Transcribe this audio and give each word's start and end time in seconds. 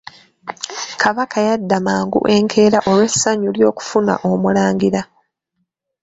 Kabaka 1.01 1.37
yadda 1.47 1.77
mangu 1.85 2.19
enkeera 2.35 2.79
olw'essanyu 2.89 3.49
ly'okufuna 3.57 4.13
omulangira. 4.31 5.01